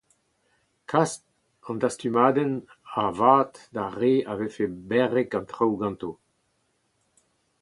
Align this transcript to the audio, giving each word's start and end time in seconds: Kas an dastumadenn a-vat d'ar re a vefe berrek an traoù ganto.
Kas 0.91 1.13
an 1.67 1.77
dastumadenn 1.81 2.53
a-vat 3.03 3.53
d'ar 3.73 3.93
re 4.01 4.13
a 4.31 4.33
vefe 4.39 4.65
berrek 4.89 5.31
an 5.37 5.45
traoù 5.51 5.75
ganto. 5.81 6.11